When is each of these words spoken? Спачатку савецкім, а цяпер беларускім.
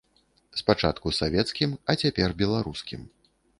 Спачатку 0.61 1.11
савецкім, 1.19 1.77
а 1.89 1.99
цяпер 2.05 2.29
беларускім. 2.43 3.01